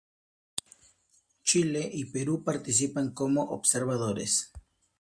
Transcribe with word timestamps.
Chile 1.43 1.87
y 1.93 2.05
Perú 2.05 2.43
participan 2.43 3.11
como 3.13 3.43
observadores. 3.43 4.51